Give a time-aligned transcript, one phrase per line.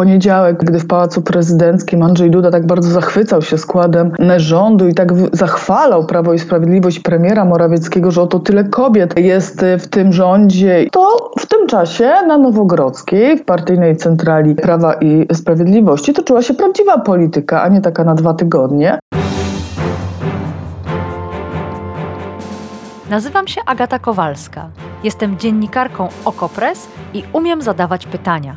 [0.00, 5.08] poniedziałek, gdy w Pałacu Prezydenckim Andrzej Duda tak bardzo zachwycał się składem rządu i tak
[5.32, 11.30] zachwalał Prawo i Sprawiedliwość premiera Morawieckiego, że oto tyle kobiet jest w tym rządzie, to
[11.38, 17.62] w tym czasie na Nowogrodzkiej, w partyjnej centrali Prawa i Sprawiedliwości toczyła się prawdziwa polityka,
[17.62, 18.98] a nie taka na dwa tygodnie.
[23.10, 24.68] Nazywam się Agata Kowalska.
[25.04, 28.56] Jestem dziennikarką Okopres i umiem zadawać pytania.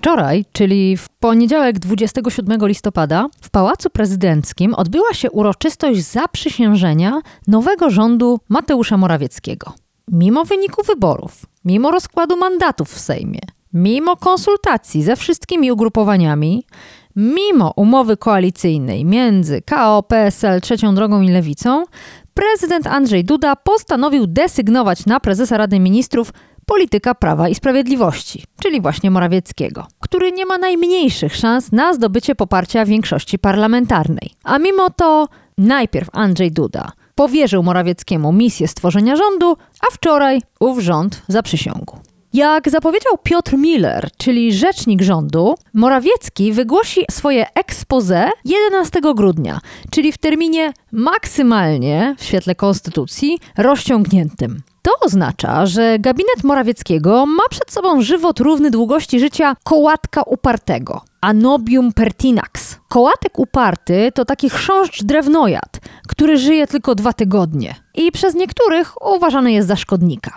[0.00, 8.40] Wczoraj, czyli w poniedziałek 27 listopada, w Pałacu Prezydenckim odbyła się uroczystość zaprzysiężenia nowego rządu
[8.48, 9.72] Mateusza Morawieckiego.
[10.08, 13.40] Mimo wyniku wyborów, mimo rozkładu mandatów w Sejmie,
[13.72, 16.66] mimo konsultacji ze wszystkimi ugrupowaniami,
[17.16, 21.84] mimo umowy koalicyjnej między KO, PSL, Trzecią Drogą i Lewicą,
[22.34, 26.32] prezydent Andrzej Duda postanowił desygnować na prezesa Rady Ministrów
[26.70, 32.84] polityka Prawa i Sprawiedliwości, czyli właśnie Morawieckiego, który nie ma najmniejszych szans na zdobycie poparcia
[32.84, 34.30] większości parlamentarnej.
[34.44, 41.22] A mimo to najpierw Andrzej Duda powierzył Morawieckiemu misję stworzenia rządu, a wczoraj ów rząd
[41.28, 42.09] zaprzysiągł.
[42.32, 50.18] Jak zapowiedział Piotr Miller, czyli rzecznik rządu, Morawiecki wygłosi swoje expose 11 grudnia, czyli w
[50.18, 54.62] terminie maksymalnie, w świetle konstytucji, rozciągniętym.
[54.82, 61.00] To oznacza, że gabinet Morawieckiego ma przed sobą żywot równy długości życia kołatka upartego.
[61.20, 62.78] Anobium pertinax.
[62.88, 69.52] Kołatek uparty to taki chrząszcz drewnojad, który żyje tylko dwa tygodnie i przez niektórych uważany
[69.52, 70.34] jest za szkodnika.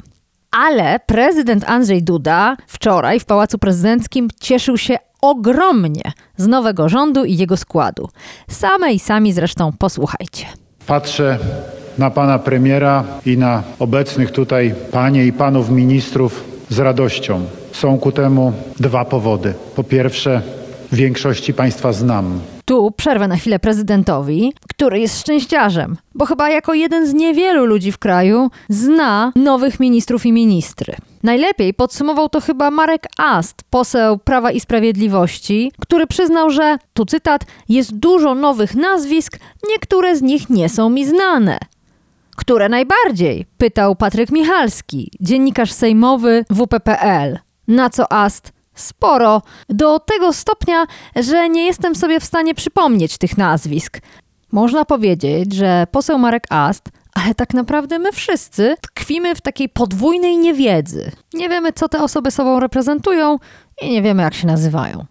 [0.58, 7.38] Ale prezydent Andrzej Duda wczoraj w Pałacu Prezydenckim cieszył się ogromnie z nowego rządu i
[7.38, 8.09] jego składu.
[8.47, 10.46] Same i sami zresztą posłuchajcie.
[10.88, 11.40] Patrzę
[11.97, 17.46] na pana premiera i na obecnych tutaj panie i panów ministrów z radością.
[17.72, 19.53] Są ku temu dwa powody.
[19.75, 20.41] Po pierwsze,
[20.95, 22.39] większości państwa znam.
[22.65, 27.91] Tu przerwę na chwilę prezydentowi, który jest szczęściarzem, bo chyba jako jeden z niewielu ludzi
[27.91, 30.95] w kraju zna nowych ministrów i ministry.
[31.23, 37.41] Najlepiej podsumował to chyba Marek Ast, poseł Prawa i Sprawiedliwości, który przyznał, że, tu cytat,
[37.69, 39.39] jest dużo nowych nazwisk,
[39.69, 41.59] niektóre z nich nie są mi znane.
[42.35, 43.45] Które najbardziej?
[43.57, 47.39] pytał Patryk Michalski, dziennikarz sejmowy WPPL.
[47.67, 49.41] Na co Ast Sporo.
[49.69, 50.85] Do tego stopnia,
[51.16, 54.00] że nie jestem sobie w stanie przypomnieć tych nazwisk.
[54.51, 60.38] Można powiedzieć, że poseł Marek Ast, ale tak naprawdę my wszyscy tkwimy w takiej podwójnej
[60.38, 61.11] niewiedzy.
[61.34, 63.39] Nie wiemy, co te osoby sobą reprezentują
[63.81, 65.05] i nie wiemy, jak się nazywają.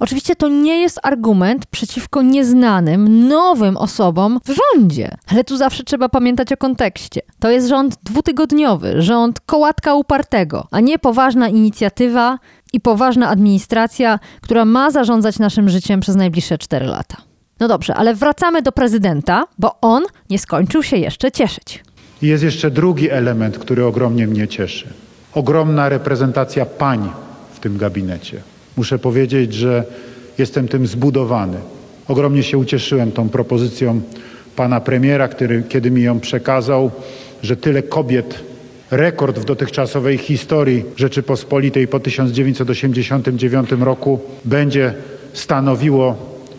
[0.00, 6.08] Oczywiście to nie jest argument przeciwko nieznanym, nowym osobom w rządzie, ale tu zawsze trzeba
[6.08, 7.20] pamiętać o kontekście.
[7.38, 12.38] To jest rząd dwutygodniowy, rząd kołatka upartego, a nie poważna inicjatywa
[12.74, 17.16] i poważna administracja, która ma zarządzać naszym życiem przez najbliższe 4 lata.
[17.60, 21.84] No dobrze, ale wracamy do prezydenta, bo on nie skończył się jeszcze cieszyć.
[22.22, 24.86] Jest jeszcze drugi element, który ogromnie mnie cieszy.
[25.34, 27.10] Ogromna reprezentacja pań
[27.54, 28.40] w tym gabinecie.
[28.76, 29.84] Muszę powiedzieć, że
[30.38, 31.58] jestem tym zbudowany.
[32.08, 34.00] Ogromnie się ucieszyłem tą propozycją
[34.56, 36.90] pana premiera, który, kiedy mi ją przekazał,
[37.42, 38.53] że tyle kobiet
[38.96, 44.94] rekord w dotychczasowej historii Rzeczypospolitej po 1989 roku będzie
[45.32, 46.16] stanowiło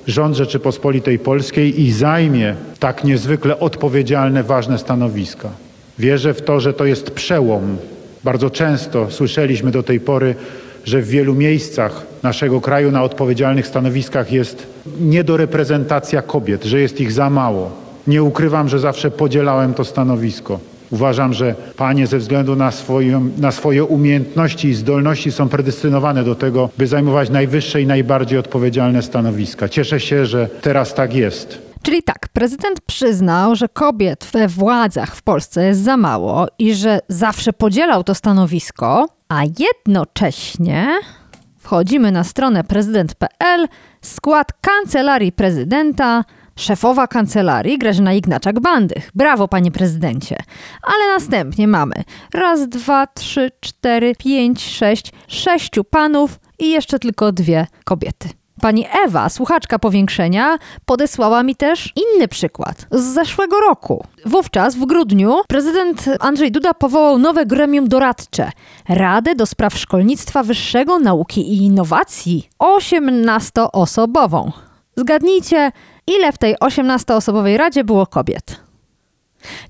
[0.07, 5.50] rząd Rzeczypospolitej Polskiej i zajmie tak niezwykle odpowiedzialne, ważne stanowiska.
[6.00, 7.78] Wierzę w to, że to jest przełom.
[8.23, 10.35] Bardzo często słyszeliśmy do tej pory,
[10.85, 14.67] że w wielu miejscach naszego kraju na odpowiedzialnych stanowiskach jest
[14.99, 17.72] niedoreprezentacja kobiet, że jest ich za mało.
[18.08, 20.59] Nie ukrywam, że zawsze podzielałem to stanowisko.
[20.91, 26.35] Uważam, że panie ze względu na, swoją, na swoje umiejętności i zdolności są predestynowane do
[26.35, 29.70] tego, by zajmować najwyższe i najbardziej odpowiedzialne stanowiska.
[29.70, 31.61] Cieszę się, że teraz tak jest.
[31.82, 36.99] Czyli tak, prezydent przyznał, że kobiet we władzach w Polsce jest za mało i że
[37.08, 40.88] zawsze podzielał to stanowisko, a jednocześnie
[41.58, 43.67] wchodzimy na stronę prezydent.pl,
[44.02, 46.23] skład kancelarii prezydenta,
[46.59, 49.09] Szefowa kancelarii Grażyna Ignaczak-Bandych.
[49.16, 50.35] Brawo, panie prezydencie.
[50.84, 51.96] Ale następnie mamy
[52.34, 58.29] raz, dwa, trzy, cztery, pięć, sześć, sześciu panów i jeszcze tylko dwie kobiety.
[58.61, 64.05] Pani Ewa, słuchaczka powiększenia, podesłała mi też inny przykład z zeszłego roku.
[64.25, 68.52] Wówczas, w grudniu, prezydent Andrzej Duda powołał nowe gremium doradcze
[68.90, 74.52] Radę do Spraw Szkolnictwa Wyższego, Nauki i Innowacji 18-osobową.
[74.96, 75.72] Zgadnijcie,
[76.07, 78.59] ile w tej 18-osobowej radzie było kobiet?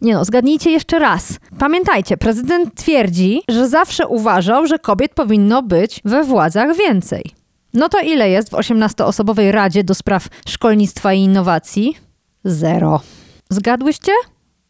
[0.02, 1.40] Nie no, zgadnijcie jeszcze raz.
[1.60, 7.32] Pamiętajcie, prezydent twierdzi, że zawsze uważał, że kobiet powinno być we władzach więcej.
[7.74, 11.98] No to ile jest w 18-osobowej Radzie do Spraw Szkolnictwa i Innowacji?
[12.44, 13.02] Zero.
[13.50, 14.12] Zgadłyście?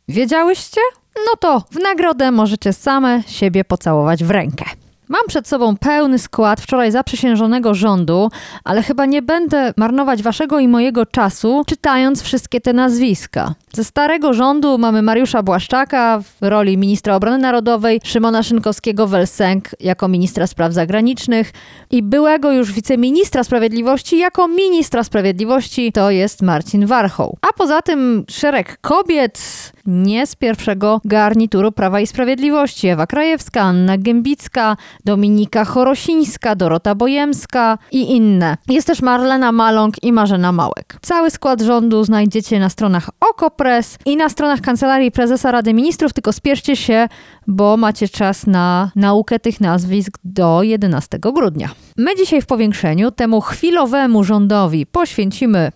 [0.07, 0.81] Wiedziałyście?
[1.15, 4.65] No to w nagrodę możecie same siebie pocałować w rękę.
[5.09, 8.29] Mam przed sobą pełny skład wczoraj zaprzysiężonego rządu,
[8.63, 13.53] ale chyba nie będę marnować waszego i mojego czasu czytając wszystkie te nazwiska.
[13.73, 20.47] Ze starego rządu mamy Mariusza Błaszczaka w roli ministra obrony narodowej, Szymona Szynkowskiego-Welsenk jako ministra
[20.47, 21.51] spraw zagranicznych
[21.91, 27.37] i byłego już wiceministra sprawiedliwości jako ministra sprawiedliwości to jest Marcin Warchoł.
[27.41, 29.39] A poza tym szereg kobiet
[29.85, 32.87] nie z pierwszego garnituru Prawa i Sprawiedliwości.
[32.87, 38.57] Ewa Krajewska, Anna Gębicka, Dominika Chorosińska, Dorota Bojemska i inne.
[38.69, 40.97] Jest też Marlena Maląg i Marzena Małek.
[41.01, 46.33] Cały skład rządu znajdziecie na stronach OKO.press i na stronach Kancelarii Prezesa Rady Ministrów, tylko
[46.33, 47.07] spieszcie się,
[47.47, 51.69] bo macie czas na naukę tych nazwisk do 11 grudnia.
[51.97, 55.71] My dzisiaj w powiększeniu temu chwilowemu rządowi poświęcimy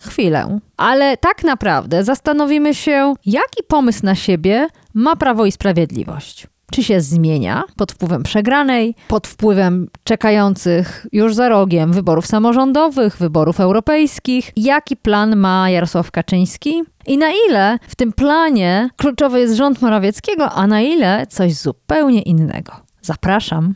[0.00, 6.46] chwilę, ale tak naprawdę zastanowimy się, jaki pomysł na siebie ma Prawo i Sprawiedliwość.
[6.70, 13.60] Czy się zmienia pod wpływem przegranej, pod wpływem czekających już za rogiem wyborów samorządowych, wyborów
[13.60, 14.52] europejskich?
[14.56, 16.82] Jaki plan ma Jarosław Kaczyński?
[17.06, 22.22] I na ile w tym planie kluczowy jest rząd Morawieckiego, a na ile coś zupełnie
[22.22, 22.72] innego?
[23.02, 23.74] Zapraszam.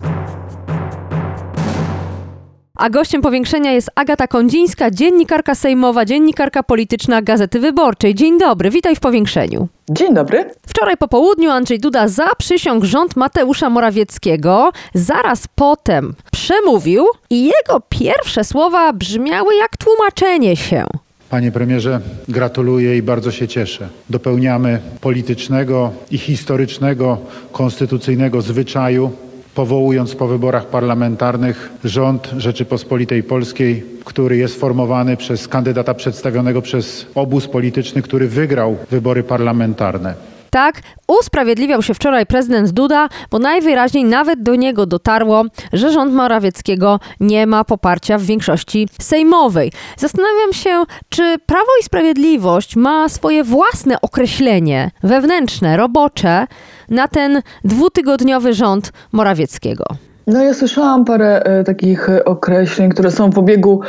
[2.78, 8.14] A gościem powiększenia jest Agata Kondzińska, dziennikarka sejmowa, dziennikarka polityczna Gazety Wyborczej.
[8.14, 9.68] Dzień dobry, witaj w powiększeniu.
[9.90, 10.50] Dzień dobry.
[10.66, 14.72] Wczoraj po południu Andrzej Duda zaprzysiągł rząd Mateusza Morawieckiego.
[14.94, 20.84] Zaraz potem przemówił i jego pierwsze słowa brzmiały jak tłumaczenie się.
[21.30, 23.88] Panie premierze, gratuluję i bardzo się cieszę.
[24.10, 27.18] Dopełniamy politycznego i historycznego,
[27.52, 29.10] konstytucyjnego zwyczaju,
[29.54, 37.48] powołując po wyborach parlamentarnych rząd Rzeczypospolitej Polskiej, który jest formowany przez kandydata przedstawionego przez obóz
[37.48, 40.14] polityczny, który wygrał wybory parlamentarne.
[40.54, 47.00] Tak, usprawiedliwiał się wczoraj prezydent Duda, bo najwyraźniej nawet do niego dotarło, że rząd Morawieckiego
[47.20, 49.72] nie ma poparcia w większości sejmowej.
[49.96, 56.46] Zastanawiam się, czy Prawo i Sprawiedliwość ma swoje własne określenie wewnętrzne, robocze
[56.88, 59.84] na ten dwutygodniowy rząd Morawieckiego.
[60.26, 63.80] No ja słyszałam parę e, takich e, określeń, które są w obiegu,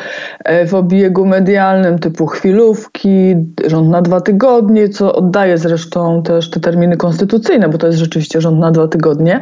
[0.44, 3.36] e, w obiegu medialnym typu chwilówki,
[3.66, 8.42] rząd na dwa tygodnie, co oddaje zresztą też te terminy konstytucyjne, bo to jest rzeczywiście
[8.42, 9.42] rząd na dwa tygodnie,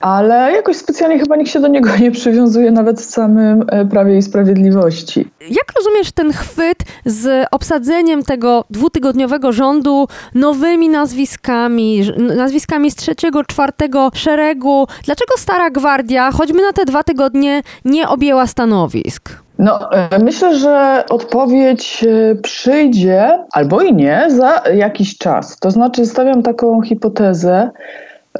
[0.00, 4.22] ale jakoś specjalnie chyba nikt się do niego nie przywiązuje nawet w samym Prawie i
[4.22, 5.30] Sprawiedliwości.
[5.40, 12.02] Jak rozumiesz ten chwyt z obsadzeniem tego dwutygodniowego rządu nowymi nazwiskami,
[12.36, 14.86] nazwiskami z trzeciego, czwartego szeregu?
[15.04, 19.44] Dlaczego Stara Gwardia, choćby na te dwa tygodnie, nie objęła stanowisk?
[19.58, 25.58] No, e, myślę, że odpowiedź e, przyjdzie albo i nie za jakiś czas.
[25.58, 27.70] To znaczy, stawiam taką hipotezę,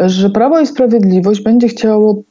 [0.01, 2.23] że Prawo i Sprawiedliwość będzie chciało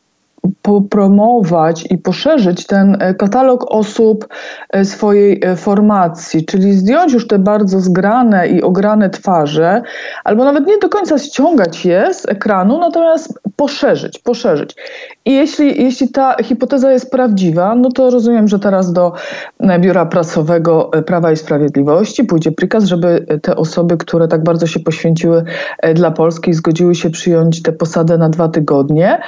[0.62, 4.28] popromować i poszerzyć ten e, katalog osób
[4.70, 9.82] e, swojej e, formacji, czyli zdjąć już te bardzo zgrane i ograne twarze,
[10.24, 14.76] albo nawet nie do końca ściągać je z ekranu, natomiast poszerzyć, poszerzyć.
[15.26, 19.14] I jeśli, jeśli ta hipoteza jest prawdziwa, no to rozumiem, że teraz do
[19.80, 25.44] Biura Prasowego Prawa i Sprawiedliwości pójdzie prikaz, żeby te osoby, które tak bardzo się poświęciły
[25.94, 29.22] dla Polski i zgodziły się przyjąć tę posadę na dwa tygodnie,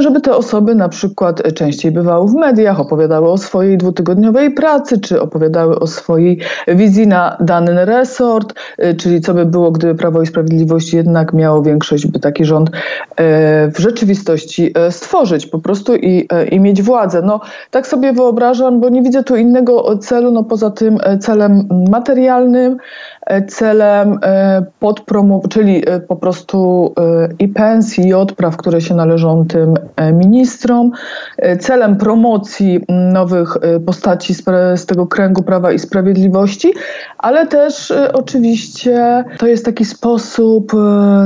[0.00, 5.20] żeby te osoby na przykład częściej bywały w mediach, opowiadały o swojej dwutygodniowej pracy, czy
[5.20, 10.26] opowiadały o swojej wizji na dany resort, e, czyli co by było, gdyby Prawo i
[10.26, 12.74] Sprawiedliwość jednak miało większość, by taki rząd e,
[13.70, 17.22] w rzeczywistości e, stworzyć po prostu i, i mieć władzę.
[17.22, 22.76] No tak sobie wyobrażam, bo nie widzę tu innego celu, no poza tym celem materialnym,
[23.48, 26.94] celem e, podpromow, czyli po prostu
[27.38, 29.74] i pensji, i odpraw, które się należą tym
[30.12, 30.90] ministrom, ministrom
[31.38, 34.44] e, celem promocji nowych e, postaci z,
[34.76, 36.72] z tego kręgu Prawa i Sprawiedliwości,
[37.18, 40.72] ale też e, oczywiście to jest taki sposób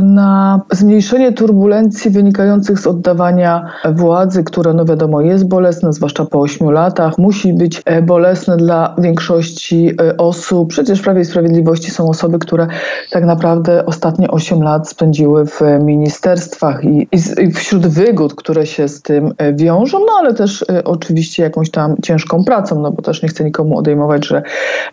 [0.02, 6.70] na zmniejszenie turbulencji wynikających z oddawania władzy, które no wiadomo jest bolesne, zwłaszcza po ośmiu
[6.70, 10.68] latach, musi być bolesne dla większości osób.
[10.68, 12.66] Przecież w Prawie i Sprawiedliwości są osoby, które
[13.10, 18.88] tak naprawdę ostatnie osiem lat spędziły w ministerstwach i, i, i wśród wygód, które się
[18.88, 23.02] z tym e, wiążą, no ale też y, oczywiście jakąś tam ciężką pracą, no bo
[23.02, 24.42] też nie chcę nikomu odejmować, że,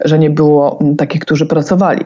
[0.06, 2.06] że nie było takich, którzy pracowali.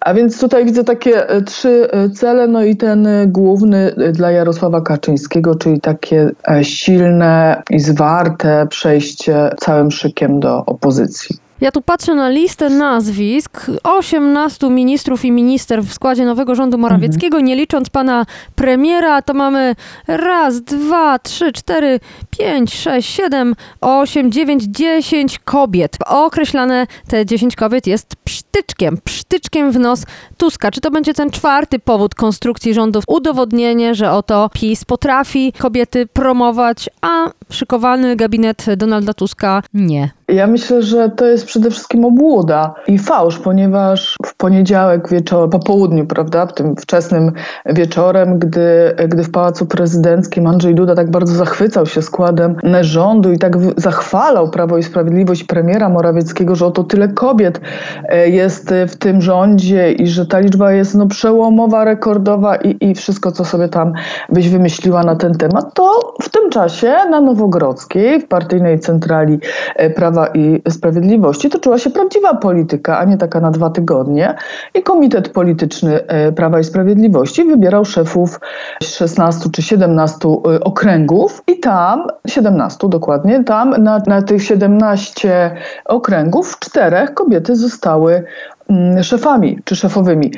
[0.00, 5.54] A więc tutaj widzę takie e, trzy cele, no i ten główny dla Jarosława Kaczyńskiego,
[5.54, 6.30] czyli takie
[6.62, 11.36] silne i zwarte przejście całym szykiem do opozycji.
[11.60, 17.36] Ja tu patrzę na listę nazwisk 18 ministrów i minister w składzie nowego rządu Morawieckiego,
[17.36, 17.44] mhm.
[17.44, 19.74] nie licząc pana premiera, to mamy
[20.06, 22.00] raz, dwa, trzy, cztery,
[22.30, 25.96] pięć, sześć, siedem, osiem, dziewięć, dziesięć kobiet.
[26.06, 30.04] Określane te dziesięć kobiet jest psztyczkiem, psztyczkiem w nos
[30.36, 30.70] Tuska.
[30.70, 33.04] Czy to będzie ten czwarty powód konstrukcji rządów?
[33.08, 40.10] Udowodnienie, że oto PiS potrafi kobiety promować, a szykowany gabinet Donalda Tuska nie.
[40.28, 45.58] Ja myślę, że to jest przede wszystkim obłuda i fałsz, ponieważ w poniedziałek wieczorem, po
[45.58, 47.32] południu, prawda, tym wczesnym
[47.66, 53.38] wieczorem, gdy, gdy w Pałacu Prezydenckim Andrzej Duda tak bardzo zachwycał się składem rządu i
[53.38, 57.60] tak zachwalał Prawo i Sprawiedliwość premiera Morawieckiego, że oto tyle kobiet
[58.08, 62.94] e, jest w tym rządzie i że ta liczba jest no, przełomowa, rekordowa i, i
[62.94, 63.92] wszystko, co sobie tam
[64.28, 69.38] byś wymyśliła na ten temat, to w tym czasie na Nowogrodzkiej, w partyjnej centrali
[69.76, 74.34] e, Prawa i Sprawiedliwości toczyła się prawdziwa polityka, a nie taka na dwa tygodnie.
[74.74, 78.40] I Komitet Polityczny e, Prawa i Sprawiedliwości wybierał szefów
[78.82, 86.58] 16 czy 17 e, okręgów i tam, 17 dokładnie, tam na, na tych 17 okręgów
[86.58, 88.24] czterech kobiety zostały
[88.68, 90.32] mm, szefami czy szefowymi.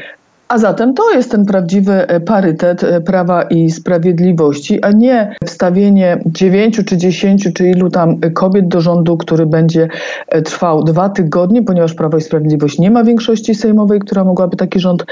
[0.53, 6.19] A zatem to jest ten prawdziwy e, parytet e, prawa i sprawiedliwości, a nie wstawienie
[6.27, 9.89] dziewięciu czy dziesięciu czy ilu tam kobiet do rządu, który będzie
[10.29, 14.81] e, trwał dwa tygodnie, ponieważ Prawo i Sprawiedliwość nie ma większości sejmowej, która mogłaby taki
[14.81, 15.05] rząd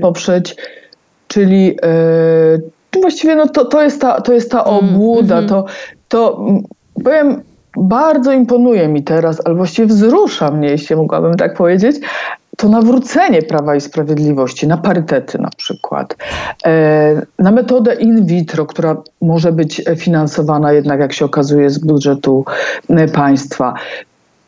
[0.00, 0.56] poprzeć.
[1.28, 1.76] Czyli
[3.00, 5.48] właściwie no to, to, jest ta, to jest ta mm, obłuda, mm -hmm.
[5.48, 5.64] to,
[6.08, 6.46] to
[7.04, 7.42] powiem
[7.76, 11.96] bardzo imponuje mi teraz, albo właściwie wzrusza mnie, jeśli mogłabym tak powiedzieć,
[12.58, 16.16] to nawrócenie Prawa i Sprawiedliwości na parytety na przykład,
[16.66, 22.44] e, na metodę in vitro, która może być finansowana jednak, jak się okazuje, z budżetu
[22.88, 23.74] e, państwa,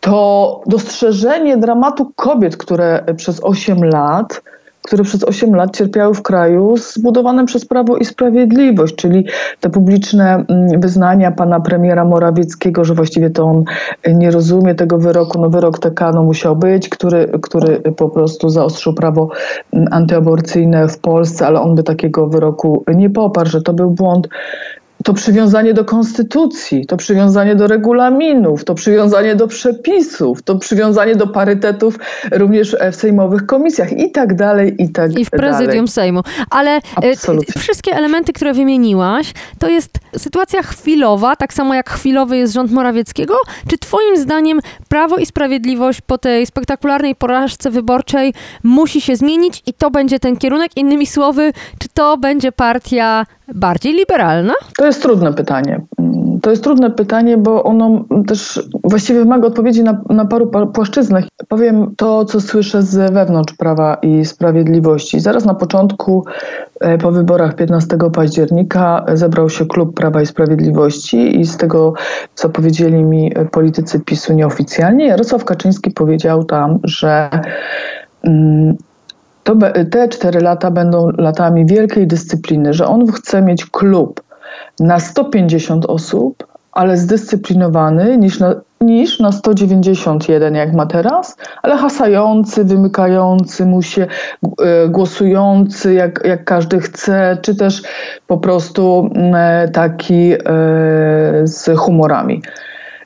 [0.00, 4.43] to dostrzeżenie dramatu kobiet, które przez 8 lat
[4.82, 9.26] które przez 8 lat cierpiały w kraju zbudowanym przez Prawo i Sprawiedliwość, czyli
[9.60, 13.64] te publiczne mm, wyznania pana premiera Morawieckiego, że właściwie to on
[14.14, 15.40] nie rozumie tego wyroku.
[15.40, 19.28] No wyrok TK no, musiał być, który, który po prostu zaostrzył prawo
[19.72, 24.28] mm, antyaborcyjne w Polsce, ale on by takiego wyroku nie poparł, że to był błąd
[25.04, 31.26] to przywiązanie do konstytucji, to przywiązanie do regulaminów, to przywiązanie do przepisów, to przywiązanie do
[31.26, 31.99] parytetów
[32.33, 35.23] również w sejmowych komisjach i tak dalej, i tak dalej.
[35.23, 35.88] I w prezydium dalej.
[35.88, 36.23] Sejmu.
[36.50, 36.80] Ale e,
[37.12, 37.54] Absolutnie.
[37.62, 43.35] wszystkie elementy, które wymieniłaś, to jest sytuacja chwilowa, tak samo jak chwilowy jest rząd Morawieckiego?
[43.69, 49.73] Czy twoim zdaniem Prawo i Sprawiedliwość po tej spektakularnej porażce wyborczej musi się zmienić i
[49.73, 50.76] to będzie ten kierunek?
[50.76, 54.54] Innymi słowy, czy to będzie partia bardziej liberalna?
[54.76, 55.80] To jest trudne pytanie.
[56.42, 61.25] To jest trudne pytanie, bo ono też właściwie wymaga odpowiedzi na, na paru płaszczyznach.
[61.49, 65.21] Powiem to, co słyszę z wewnątrz Prawa i Sprawiedliwości.
[65.21, 66.25] Zaraz na początku,
[66.80, 71.92] e, po wyborach 15 października, zebrał się klub Prawa i Sprawiedliwości i z tego,
[72.35, 77.30] co powiedzieli mi politycy PiSu nieoficjalnie, Jarosław Kaczyński powiedział tam, że
[78.23, 78.76] mm,
[79.44, 79.56] to
[79.90, 84.23] te cztery lata będą latami wielkiej dyscypliny, że on chce mieć klub
[84.80, 92.64] na 150 osób, ale zdyscyplinowany niż na, niż na 191, jak ma teraz, ale hasający,
[92.64, 94.06] wymykający mu się,
[94.62, 97.82] e, głosujący jak, jak każdy chce, czy też
[98.26, 100.38] po prostu e, taki e,
[101.44, 102.42] z humorami.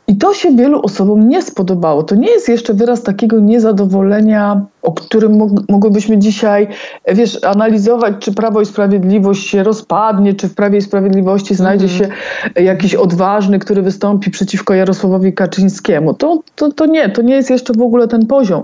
[0.07, 2.03] I to się wielu osobom nie spodobało.
[2.03, 5.39] To nie jest jeszcze wyraz takiego niezadowolenia o którym
[5.69, 6.69] mogłybyśmy dzisiaj,
[7.09, 12.11] wiesz, analizować, czy Prawo i Sprawiedliwość się rozpadnie, czy w Prawie i Sprawiedliwości znajdzie mhm.
[12.11, 16.15] się jakiś odważny, który wystąpi przeciwko Jarosławowi Kaczyńskiemu.
[16.15, 18.63] To, to, to nie, to nie jest jeszcze w ogóle ten poziom.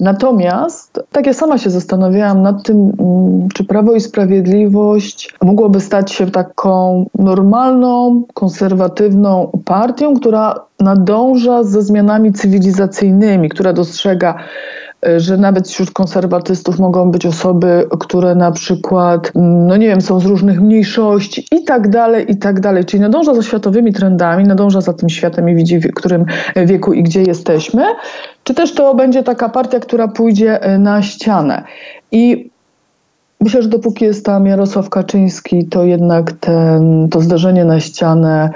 [0.00, 6.12] Natomiast tak ja sama się zastanawiałam nad tym, mm, czy Prawo i Sprawiedliwość mogłoby stać
[6.12, 14.34] się taką normalną, konserwatywną partią, która nadąża ze zmianami cywilizacyjnymi, która dostrzega
[15.16, 20.20] że nawet wśród konserwatystów mogą być osoby, które na przykład, mm, no nie wiem, są
[20.20, 22.84] z różnych mniejszości i tak dalej, i tak dalej.
[22.84, 26.24] Czyli nadąża za światowymi trendami, nadąża za tym światem i widzi, w którym
[26.56, 27.84] wieku i gdzie jesteśmy.
[28.44, 31.64] Czy też to będzie taka partia, która pójdzie e, na ścianę.
[32.12, 32.54] I
[33.40, 38.50] Myślę, że dopóki jest tam Jarosław Kaczyński, to jednak ten, to zdarzenie na ścianę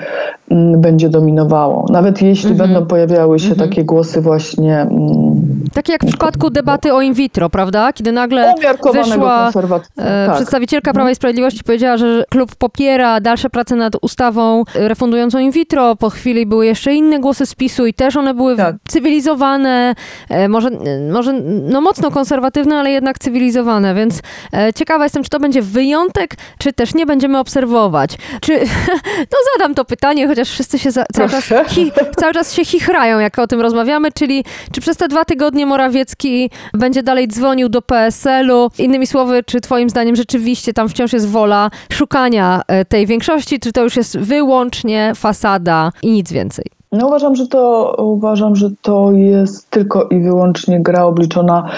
[0.77, 1.87] będzie dominowało.
[1.91, 2.61] Nawet jeśli mm -hmm.
[2.61, 3.69] będą pojawiały się mm -hmm.
[3.69, 4.81] takie głosy właśnie...
[4.81, 7.93] Mm, takie jak w przypadku debaty o in vitro, prawda?
[7.93, 8.55] Kiedy nagle
[8.93, 10.35] wyszła e, tak.
[10.35, 15.97] przedstawicielka Prawa i Sprawiedliwości powiedziała, że klub popiera dalsze prace nad ustawą refundującą in vitro.
[15.97, 18.77] Po chwili były jeszcze inne głosy z PiSu i też one były tak.
[18.89, 19.95] cywilizowane,
[20.29, 20.71] e, może,
[21.13, 24.21] może no mocno konserwatywne, ale jednak cywilizowane, więc
[24.53, 28.19] e, ciekawa jestem, czy to będzie wyjątek, czy też nie będziemy obserwować.
[28.41, 28.53] Czy,
[29.33, 32.65] no zadam to pytanie, choć chociaż wszyscy się za, cały, czas hi, cały czas się
[32.65, 37.69] chichrają, jak o tym rozmawiamy, czyli czy przez te dwa tygodnie Morawiecki będzie dalej dzwonił
[37.69, 38.71] do PSL-u?
[38.79, 43.73] Innymi słowy, czy twoim zdaniem rzeczywiście tam wciąż jest wola szukania e, tej większości, czy
[43.73, 46.65] to już jest wyłącznie fasada i nic więcej?
[46.93, 51.71] No uważam, że to uważam, że to jest tylko i wyłącznie gra obliczona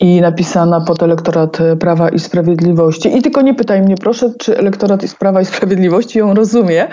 [0.00, 3.16] i napisana pod elektorat Prawa i Sprawiedliwości.
[3.16, 6.88] I tylko nie pytaj mnie proszę, czy elektorat Prawa i Sprawiedliwości ją rozumie,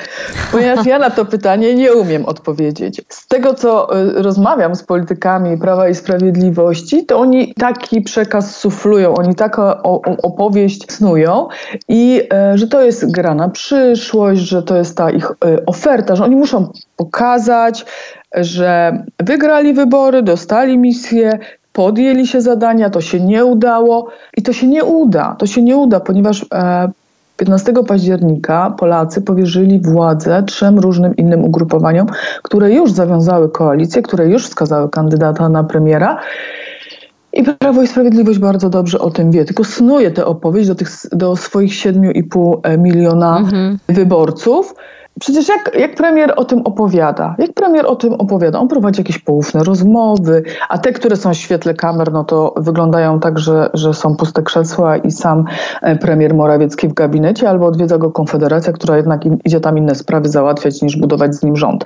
[0.51, 3.01] ponieważ ja na to pytanie nie umiem odpowiedzieć.
[3.09, 9.15] Z tego, co y, rozmawiam z politykami Prawa i Sprawiedliwości, to oni taki przekaz suflują,
[9.15, 9.81] oni taką
[10.23, 11.47] opowieść snują
[11.87, 16.15] i e, że to jest gra na przyszłość, że to jest ta ich e, oferta,
[16.15, 17.85] że oni muszą pokazać,
[18.35, 21.39] że wygrali wybory, dostali misję,
[21.75, 25.35] podjęli się zadania, to się nie udało i to się nie uda.
[25.39, 26.45] To się nie uda, ponieważ
[27.37, 32.07] 15 e, października Polacy powierzyli władzę trzem różnym innym ugrupowaniom,
[32.43, 36.17] które już zawiązały koalicję, które już wskazały kandydata na premiera.
[37.33, 40.89] I Prawo i Sprawiedliwość bardzo dobrze o tym wie, tylko snuje tę opowieść do, tych,
[41.11, 43.79] do swoich 7,5 e, miliona mhm.
[43.89, 44.75] wyborców.
[45.19, 47.35] Przecież jak, jak premier o tym opowiada?
[47.37, 48.59] Jak premier o tym opowiada?
[48.59, 53.19] On prowadzi jakieś poufne rozmowy, a te, które są w świetle kamer, no to wyglądają
[53.19, 55.45] tak, że, że są puste krzesła i sam
[55.81, 60.29] e, premier Morawiecki w gabinecie, albo odwiedza go Konfederacja, która jednak idzie tam inne sprawy
[60.29, 61.85] załatwiać niż budować z nim rząd.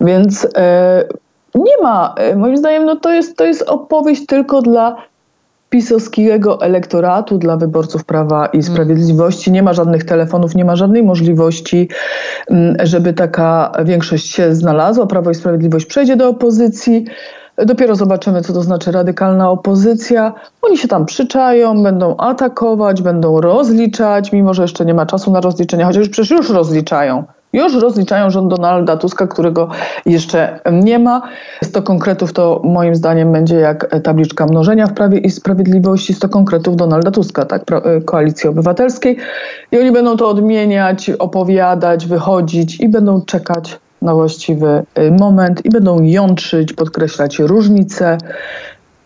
[0.00, 1.04] Więc e,
[1.54, 4.96] nie ma, e, moim zdaniem, no to jest, to jest opowieść tylko dla
[5.76, 8.62] pisowskiego elektoratu dla wyborców Prawa i mm.
[8.62, 9.52] Sprawiedliwości.
[9.52, 11.88] Nie ma żadnych telefonów, nie ma żadnej możliwości,
[12.50, 15.06] mm, żeby taka większość się znalazła.
[15.06, 17.04] Prawo i Sprawiedliwość przejdzie do opozycji.
[17.66, 20.32] Dopiero zobaczymy, co to znaczy radykalna opozycja.
[20.62, 25.40] Oni się tam przyczają, będą atakować, będą rozliczać, mimo że jeszcze nie ma czasu na
[25.40, 27.24] rozliczenie, chociaż przecież już rozliczają.
[27.52, 29.68] Już rozliczają rząd Donalda Tuska, którego
[30.06, 31.22] jeszcze nie ma.
[31.62, 36.14] 100 konkretów to moim zdaniem będzie jak tabliczka mnożenia w Prawie i Sprawiedliwości.
[36.14, 39.16] 100 konkretów Donalda Tuska, tak, y, Koalicji Obywatelskiej.
[39.72, 45.70] I oni będą to odmieniać, opowiadać, wychodzić i będą czekać na właściwy y, moment i
[45.70, 48.18] będą jątrzyć, podkreślać różnice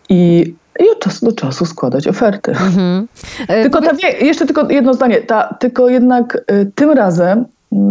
[0.09, 2.51] i i od czasu do czasu składać oferty.
[2.51, 3.07] Mhm.
[3.47, 5.21] E, tylko ta, jeszcze tylko jedno zdanie.
[5.21, 7.45] Ta, tylko jednak y, tym razem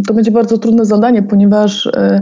[0.07, 2.21] to będzie bardzo trudne zadanie, ponieważ e,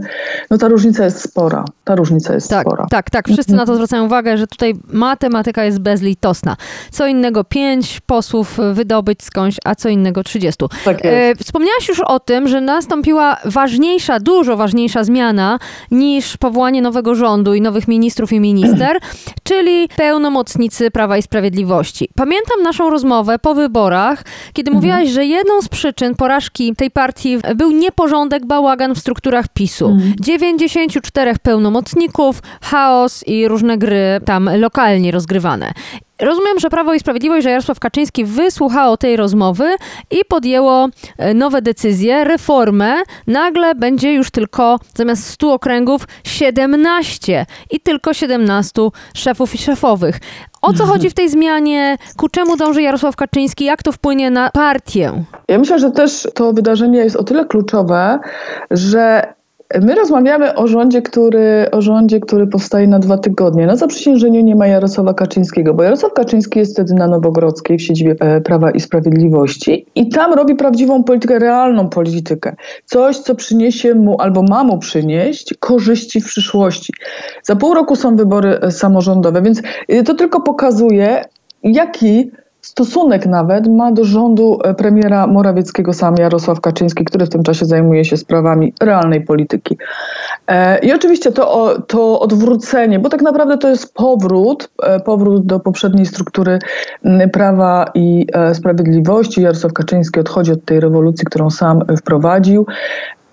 [0.50, 1.64] no, ta różnica jest spora.
[1.84, 2.86] Ta różnica jest tak, spora.
[2.90, 3.28] Tak, tak.
[3.28, 6.56] Wszyscy na to zwracają uwagę, że tutaj matematyka jest bezlitosna.
[6.90, 10.68] Co innego pięć posłów wydobyć skądś, a co innego trzydziestu.
[10.84, 15.58] Tak e, Wspomniałaś już o tym, że nastąpiła ważniejsza, dużo ważniejsza zmiana
[15.90, 18.98] niż powołanie nowego rządu i nowych ministrów i minister,
[19.48, 22.08] czyli pełnomocnicy Prawa i Sprawiedliwości.
[22.14, 24.76] Pamiętam naszą rozmowę po wyborach, kiedy mhm.
[24.76, 29.86] mówiłaś, że jedną z przyczyn porażki tej partii był nieporządek, bałagan w strukturach PiSu.
[29.86, 30.12] Mm.
[30.20, 35.72] 94 pełnomocników, chaos i różne gry tam lokalnie rozgrywane.
[36.18, 39.76] Rozumiem, że Prawo i Sprawiedliwość, że Jarosław Kaczyński wysłuchało tej rozmowy
[40.10, 42.94] i podjęło e, nowe decyzje, reformę.
[43.26, 48.82] Nagle będzie już tylko zamiast 100 okręgów 17 i tylko 17
[49.14, 50.20] szefów i szefowych.
[50.62, 51.96] O co chodzi w tej zmianie?
[52.16, 53.64] Ku czemu dąży Jarosław Kaczyński?
[53.64, 55.24] Jak to wpłynie na partię?
[55.48, 58.18] Ja myślę, że też to wydarzenie jest o tyle kluczowe,
[58.70, 59.32] że
[59.74, 63.66] my rozmawiamy o rządzie, który, o rządzie, który powstaje na dwa tygodnie.
[63.66, 68.16] Na zaprzysiężeniu nie ma Jarosława Kaczyńskiego, bo Jarosław Kaczyński jest wtedy na Nowogrodzkiej w siedzibie
[68.20, 72.56] e, Prawa i Sprawiedliwości i tam robi prawdziwą politykę, realną politykę.
[72.84, 76.92] Coś, co przyniesie mu albo ma mu przynieść korzyści w przyszłości.
[77.42, 81.24] Za pół roku są wybory e, samorządowe, więc e, to tylko pokazuje,
[81.62, 87.42] jaki stosunek nawet ma do rządu e, premiera Morawieckiego sam Jarosław Kaczyński, który w tym
[87.42, 89.78] czasie zajmuje się sprawami realnej polityki.
[90.46, 95.60] E, I oczywiście to, to odwrócenie, bo tak naprawdę to jest powrót, e, powrót do
[95.60, 96.58] poprzedniej struktury
[97.32, 99.42] prawa i sprawiedliwości.
[99.42, 102.66] Jarosław Kaczyński odchodzi od tej rewolucji, którą sam wprowadził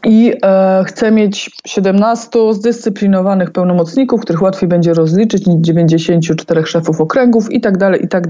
[0.05, 7.51] i e, chce mieć 17 zdyscyplinowanych pełnomocników, których łatwiej będzie rozliczyć niż 94 szefów okręgów
[7.51, 8.27] i tak tak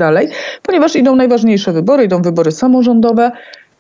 [0.63, 3.31] ponieważ idą najważniejsze wybory, idą wybory samorządowe,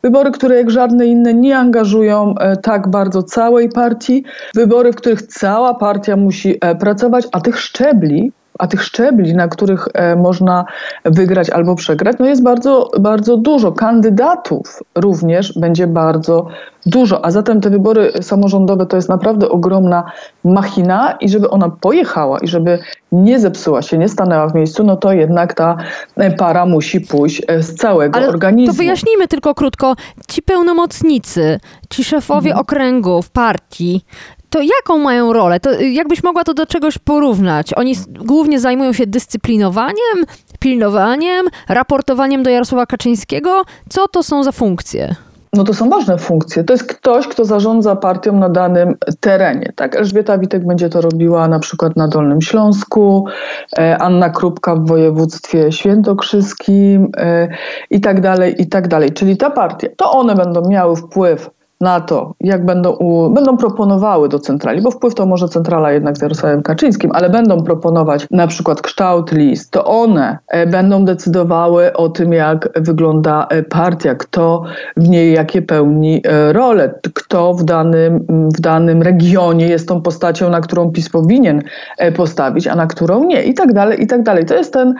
[0.03, 4.23] Wybory, które jak żadne inne nie angażują e, tak bardzo całej partii.
[4.55, 9.47] Wybory, w których cała partia musi e, pracować, a tych szczebli a tych szczebli, na
[9.47, 10.65] których e, można
[11.05, 13.71] wygrać albo przegrać, no jest bardzo, bardzo dużo.
[13.71, 16.47] Kandydatów również będzie bardzo
[16.85, 20.11] dużo, a zatem te wybory samorządowe to jest naprawdę ogromna
[20.43, 22.79] machina i żeby ona pojechała i żeby
[23.11, 25.77] nie zepsuła się, nie stanęła w miejscu, no to jednak ta
[26.37, 28.73] para musi pójść e, z całego Ale organizmu.
[28.73, 29.95] To wyjaśnijmy tylko krótko.
[30.27, 32.61] Ci pełnomocnicy, ci szefowie mhm.
[32.61, 34.01] okręgów, partii,
[34.49, 35.59] to jaką mają rolę?
[35.59, 37.73] To jakbyś mogła to do czegoś porównać?
[37.73, 40.25] Oni głównie zajmują się dyscyplinowaniem,
[40.59, 43.63] pilnowaniem, raportowaniem do Jarosława Kaczyńskiego.
[43.89, 45.15] Co to są za funkcje?
[45.55, 46.63] No to są ważne funkcje.
[46.63, 49.73] To jest ktoś, kto zarządza partią na danym terenie.
[49.75, 49.95] Tak?
[49.95, 53.25] Elżbieta Witek będzie to robiła na przykład na Dolnym Śląsku,
[53.77, 57.47] e, Anna Krupka w województwie świętokrzyskim e,
[57.89, 59.11] i tak dalej, i tak dalej.
[59.11, 61.49] Czyli ta partia, to one będą miały wpływ
[61.81, 66.17] na to, jak będą, u, będą proponowały do centrali, bo wpływ to może centrala jednak
[66.17, 71.93] z Jarosławem Kaczyńskim, ale będą proponować na przykład kształt list, to one e, będą decydowały
[71.93, 74.63] o tym, jak wygląda e, partia, kto
[74.97, 78.25] w niej jakie pełni e, role, kto w danym,
[78.57, 81.61] w danym regionie jest tą postacią, na którą PiS powinien
[82.15, 84.45] postawić, a na którą nie i tak dalej, i tak dalej.
[84.45, 84.93] To jest ten,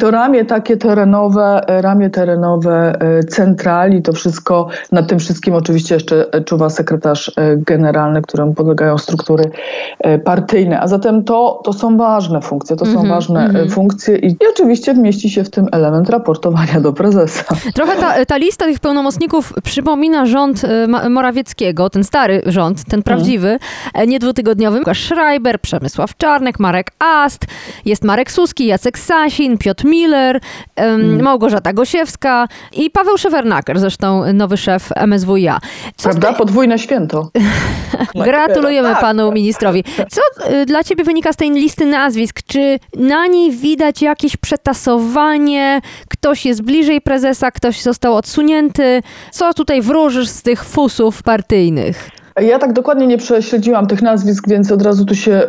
[0.00, 2.92] to ramię takie terenowe, ramię terenowe
[3.28, 8.98] centrali, to wszystko, nad tym wszystkim oczywiście jeszcze jeszcze czuwa sekretarz e, generalny, któremu podlegają
[8.98, 9.50] struktury
[9.98, 10.80] e, partyjne.
[10.80, 13.70] A zatem to, to są ważne funkcje, to mm -hmm, są mhm, ważne mm -hmm.
[13.70, 17.44] funkcje i, i, oczywiście mieści się w tym element raportowania do prezesa.
[17.74, 20.62] Trochę ta, ta lista tych pełnomocników przypomina rząd
[21.10, 23.58] Morawieckiego, ten stary rząd, ten prawdziwy,
[23.94, 24.08] mm.
[24.10, 24.78] nie dwutygodniowy.
[24.78, 27.44] Łukasz Schreiber, Przemysław Czarnek, Marek Ast,
[27.84, 30.40] jest Marek Suski, Jacek Sasin, Piotr Miller,
[30.76, 35.58] um, Małgorzata Gosiewska i Paweł Szewernaker, zresztą nowy szef MSWiA.
[36.02, 36.32] Prawda?
[36.32, 37.30] Podwójne święto.
[38.14, 39.00] Gratulujemy tak.
[39.00, 39.84] panu ministrowi.
[40.10, 42.40] Co y, dla ciebie wynika z tej listy nazwisk?
[42.46, 45.80] Czy na niej widać jakieś przetasowanie?
[46.08, 49.02] Ktoś jest bliżej prezesa, ktoś został odsunięty?
[49.30, 52.10] Co tutaj wróżysz z tych fusów partyjnych?
[52.40, 55.48] Ja tak dokładnie nie prześledziłam tych nazwisk, więc od razu tu się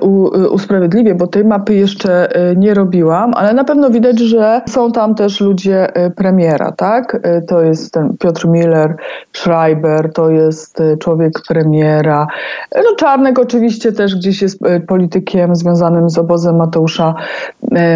[0.52, 5.16] usprawiedliwię, bo tej mapy jeszcze e, nie robiłam, ale na pewno widać, że są tam
[5.16, 7.20] też ludzie e, premiera, tak?
[7.48, 8.96] To jest ten Piotr Miller,
[9.34, 12.28] Schreiber, to jest człowiek premiera.
[12.76, 17.16] No Czarnek oczywiście też gdzieś jest politykiem związanym z obozem Mateusza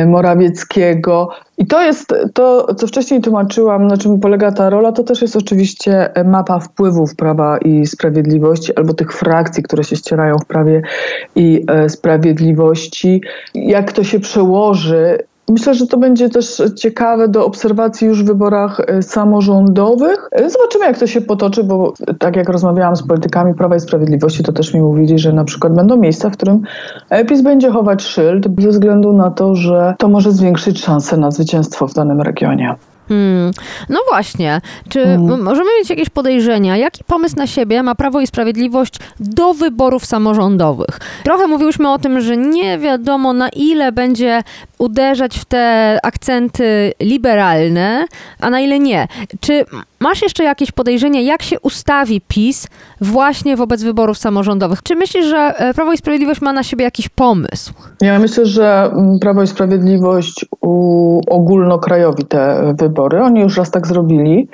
[0.08, 1.30] Morawieckiego.
[1.62, 5.36] I to jest to, co wcześniej tłumaczyłam, na czym polega ta rola, to też jest
[5.36, 10.82] oczywiście mapa wpływów Prawa i Sprawiedliwości, albo tych frakcji, które się ścierają w Prawie
[11.36, 13.21] i e, Sprawiedliwości.
[13.54, 15.17] Jak to się przełoży
[15.49, 20.30] Myślę, że to będzie też ciekawe do obserwacji już w wyborach e, samorządowych.
[20.32, 24.43] E, zobaczymy, jak to się potoczy, bo tak jak rozmawiałam z politykami Prawa i Sprawiedliwości,
[24.43, 26.62] to też mi mówili, że na przykład będą miejsca, w którym
[27.27, 31.88] PiS będzie chować szyld ze względu na to, że to może zwiększyć szanse na zwycięstwo
[31.88, 32.75] w danym regionie.
[33.08, 33.52] Hmm.
[33.90, 34.62] No właśnie.
[34.90, 35.42] Czy hmm.
[35.42, 41.00] możemy mieć jakieś podejrzenia, jaki pomysł na siebie ma Prawo i Sprawiedliwość do wyborów samorządowych?
[41.24, 44.44] Trochę mówiłyśmy o tym, że nie wiadomo na ile będzie
[44.78, 48.06] uderzać w te akcenty liberalne,
[48.40, 49.08] a na ile nie.
[49.40, 49.66] Czy
[50.00, 52.68] masz jeszcze jakieś podejrzenia, jak się ustawi PiS
[53.02, 54.84] właśnie wobec wyborów samorządowych?
[54.84, 57.74] Czy myślisz, że e, Prawo i Sprawiedliwość ma na siebie jakiś pomysł?
[58.02, 60.46] Ja myślę, że mm, Prawo i Sprawiedliwość
[61.28, 62.90] ogólnokrajowi te wybory.
[62.99, 64.47] Oni już raz tak zrobili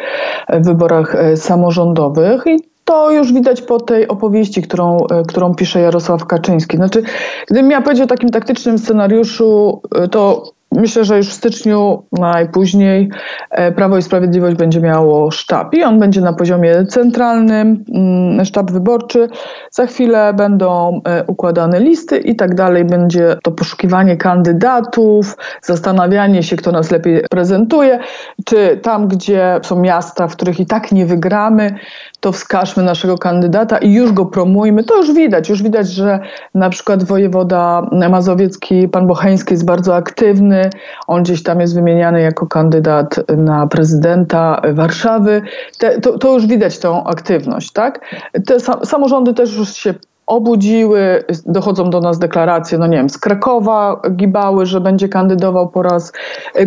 [0.49, 5.79] w wyborach e, samorządowych i to już widać po tej opowieści, którą, e, którą pisze
[5.79, 6.77] Jarosław Kaczyński.
[6.77, 7.03] Znaczy,
[7.47, 10.43] gdybym miała powiedzieć o takim taktycznym scenariuszu, to
[10.77, 13.09] myślę, że już w styczniu najpóźniej
[13.51, 18.71] e, Prawo i Sprawiedliwość będzie miało sztab i on będzie na poziomie centralnym, mm, sztab
[18.71, 19.29] wyborczy.
[19.71, 22.85] Za chwilę będą e, układane listy i tak dalej.
[22.85, 27.99] Będzie to poszukiwanie kandydatów, zastanawianie się, kto nas lepiej prezentuje,
[28.45, 31.75] czy tam, gdzie są miasta, w których i tak nie wygramy,
[32.19, 34.83] to wskażmy naszego kandydata i już go promujmy.
[34.83, 36.19] To już widać, już widać, że
[36.55, 40.66] na przykład wojewoda mazowiecki, pan Bocheński jest bardzo aktywny.
[41.07, 45.41] On gdzieś tam jest wymieniany jako kandydat na prezydenta Warszawy.
[45.79, 48.15] Te, to, to, już widać tą aktywność, tak?
[48.45, 49.93] Te samorządy też już się
[50.27, 55.83] obudziły, dochodzą do nas deklaracje, no nie wiem, z Krakowa gibały, że będzie kandydował po
[55.83, 56.13] raz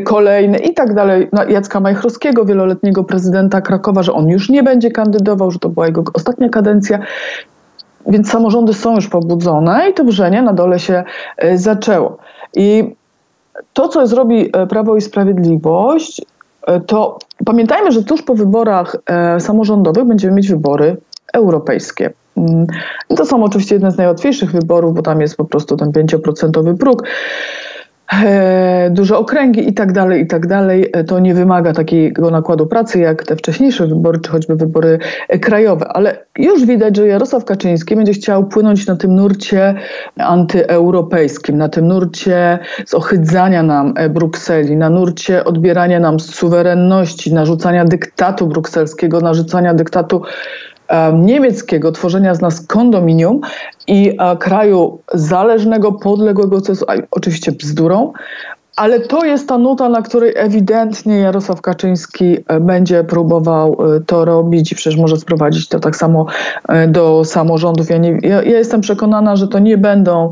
[0.05, 1.29] kolejny i tak dalej.
[1.33, 5.87] No, Jacka Majchrowskiego, wieloletniego prezydenta Krakowa, że on już nie będzie kandydował, że to była
[5.87, 6.99] jego ostatnia kadencja.
[8.07, 11.05] Więc samorządy są już pobudzone i to wrzenie na dole się
[11.45, 12.17] y, zaczęło.
[12.55, 12.95] I
[13.73, 16.23] to, co zrobi y, Prawo i Sprawiedliwość,
[16.87, 18.96] to pamiętajmy, że tuż po wyborach
[19.38, 20.96] samorządowych będziemy mieć wybory
[21.33, 22.12] europejskie.
[22.37, 22.66] Mm,
[23.16, 27.03] to są oczywiście jedne z najłatwiejszych wyborów, bo tam jest po prostu ten 5% próg
[27.03, 27.07] e,
[28.90, 30.90] duże okręgi i tak dalej, i tak dalej.
[30.92, 35.38] E, to nie wymaga takiego nakładu pracy jak te wcześniejsze wybory, czy choćby wybory e,
[35.38, 35.88] krajowe.
[35.88, 39.75] Ale już widać, że Jarosław Kaczyński będzie chciał płynąć na tym nurcie
[40.18, 49.20] antyeuropejskim, na tym nurcie zohydzania nam Brukseli, na nurcie odbierania nam suwerenności, narzucania dyktatu brukselskiego,
[49.20, 50.23] narzucania dyktatu
[51.14, 53.40] niemieckiego tworzenia z nas kondominium
[53.87, 58.12] i kraju zależnego, podległego, co jest oczywiście bzdurą,
[58.81, 64.25] ale to jest ta nuta, na której ewidentnie Jarosław Kaczyński e, będzie próbował e, to
[64.25, 66.27] robić i przecież może sprowadzić to tak samo
[66.69, 67.90] e, do samorządów.
[67.90, 70.31] Ja, nie, ja, ja jestem przekonana, że to nie będą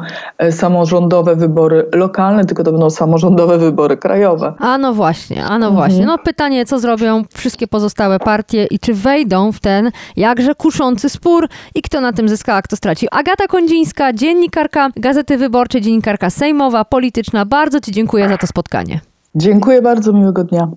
[0.50, 4.54] samorządowe wybory lokalne, tylko to będą samorządowe wybory krajowe.
[4.58, 5.74] A no właśnie, a no mhm.
[5.74, 6.06] właśnie.
[6.06, 11.48] No pytanie, co zrobią wszystkie pozostałe partie i czy wejdą w ten jakże kuszący spór
[11.74, 13.06] i kto na tym zyska, a kto straci.
[13.10, 17.44] Agata Kondzińska, dziennikarka Gazety Wyborczej, dziennikarka sejmowa, polityczna.
[17.44, 19.00] Bardzo Ci dziękuję za to spotkanie.
[19.34, 20.68] Dziękuję bardzo, miłego dnia.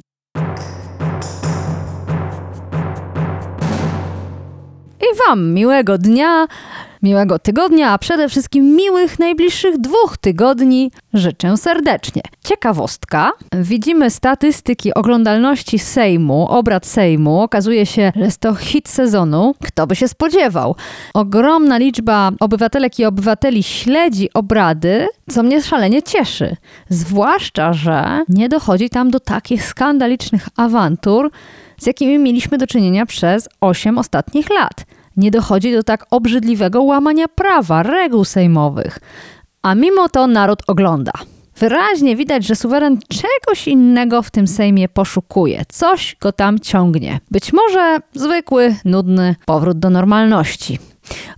[5.11, 6.47] I Wam miłego dnia,
[7.03, 12.21] miłego tygodnia, a przede wszystkim miłych najbliższych dwóch tygodni życzę serdecznie.
[12.43, 13.31] Ciekawostka.
[13.55, 17.41] Widzimy statystyki oglądalności Sejmu, obrad Sejmu.
[17.41, 19.55] Okazuje się, że jest to hit sezonu.
[19.63, 20.75] Kto by się spodziewał?
[21.13, 26.55] Ogromna liczba obywatelek i obywateli śledzi obrady, co mnie szalenie cieszy.
[26.89, 31.31] Zwłaszcza, że nie dochodzi tam do takich skandalicznych awantur,
[31.79, 34.85] z jakimi mieliśmy do czynienia przez 8 ostatnich lat.
[35.17, 38.99] Nie dochodzi do tak obrzydliwego łamania prawa, reguł sejmowych.
[39.61, 41.11] A mimo to naród ogląda.
[41.57, 45.63] Wyraźnie widać, że suweren czegoś innego w tym Sejmie poszukuje.
[45.69, 47.19] Coś go tam ciągnie.
[47.31, 50.79] Być może zwykły, nudny powrót do normalności.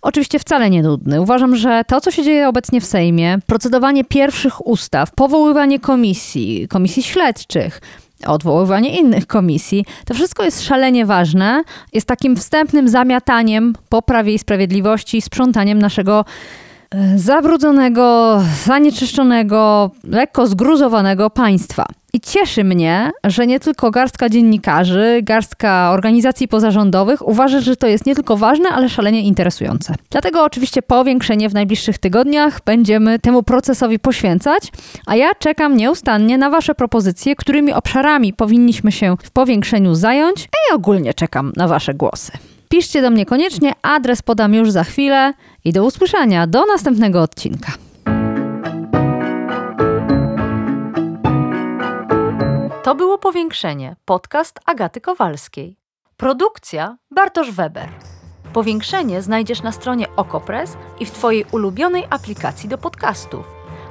[0.02, 1.22] Oczywiście wcale nie nudny.
[1.22, 7.04] Uważam, że to, co się dzieje obecnie w Sejmie, procedowanie pierwszych ustaw, powoływanie komisji, komisji
[7.04, 7.82] śledczych,
[8.28, 9.86] odwoływanie innych komisji.
[10.06, 11.64] To wszystko jest szalenie ważne.
[11.94, 16.26] Jest takim wstępnym zamiataniem po prawie i sprawiedliwości, sprzątaniem naszego
[17.16, 21.86] zabrudzonego, zanieczyszczonego, lekko zgruzowanego państwa.
[22.16, 28.06] I cieszy mnie, że nie tylko garstka dziennikarzy, garstka organizacji pozarządowych uważa, że to jest
[28.06, 29.96] nie tylko ważne, ale szalenie interesujące.
[30.10, 34.72] Dlatego oczywiście powiększenie w najbliższych tygodniach będziemy temu procesowi poświęcać,
[35.06, 40.74] a ja czekam nieustannie na Wasze propozycje, którymi obszarami powinniśmy się w powiększeniu zająć i
[40.74, 42.32] ogólnie czekam na Wasze głosy.
[42.74, 45.34] Piszcie do mnie koniecznie, adres podam już za chwilę
[45.66, 47.72] i do usłyszenia do następnego odcinka.
[52.84, 55.78] To było Powiększenie, podcast Agaty Kowalskiej.
[56.18, 57.90] Produkcja Bartosz Weber.
[58.54, 63.46] Powiększenie znajdziesz na stronie Okopres i w Twojej ulubionej aplikacji do podcastów.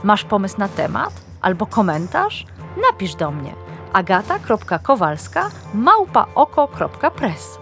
[0.04, 2.46] Masz pomysł na temat albo komentarz?
[2.90, 3.54] Napisz do mnie
[3.92, 7.61] agata.kowalska małpaoko.press.